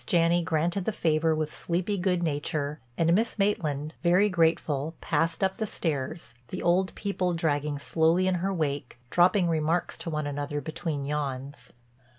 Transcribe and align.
Janney 0.07 0.41
granted 0.41 0.85
the 0.85 0.91
favor 0.91 1.35
with 1.35 1.53
sleepy 1.53 1.95
good 1.95 2.23
nature 2.23 2.79
and 2.97 3.13
Miss 3.13 3.37
Maitland, 3.37 3.93
very 4.01 4.29
grateful, 4.29 4.95
passed 4.99 5.43
up 5.43 5.57
the 5.57 5.67
stairs, 5.67 6.33
the 6.47 6.63
old 6.63 6.95
people 6.95 7.35
dragging 7.35 7.77
slowly 7.77 8.25
in 8.25 8.33
her 8.41 8.51
wake, 8.51 8.97
dropping 9.11 9.47
remarks 9.47 9.99
to 9.99 10.09
one 10.09 10.25
another 10.25 10.59
between 10.59 11.05
yawns. 11.05 11.71